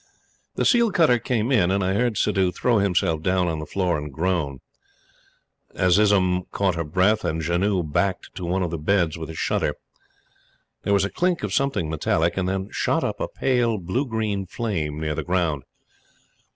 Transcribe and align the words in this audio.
The 0.55 0.65
seal 0.65 0.91
cutter 0.91 1.19
came 1.19 1.51
in, 1.51 1.69
and 1.69 1.83
I 1.83 1.93
heard 1.93 2.17
Suddhoo 2.17 2.51
throw 2.51 2.79
himself 2.79 3.21
down 3.21 3.47
on 3.47 3.59
the 3.59 3.67
floor 3.67 3.99
and 3.99 4.11
groan. 4.11 4.57
Azizun 5.75 6.47
caught 6.51 6.73
her 6.73 6.83
breath, 6.83 7.23
and 7.23 7.39
Janoo 7.43 7.83
backed 7.83 8.33
to 8.33 8.43
one 8.45 8.63
of 8.63 8.71
the 8.71 8.79
beds 8.79 9.15
with 9.19 9.29
a 9.29 9.35
shudder. 9.35 9.75
There 10.81 10.93
was 10.95 11.05
a 11.05 11.11
clink 11.11 11.43
of 11.43 11.53
something 11.53 11.87
metallic, 11.87 12.35
and 12.35 12.49
then 12.49 12.69
shot 12.71 13.03
up 13.03 13.19
a 13.19 13.27
pale 13.27 13.77
blue 13.77 14.07
green 14.07 14.47
flame 14.47 14.99
near 14.99 15.13
the 15.13 15.23
ground. 15.23 15.65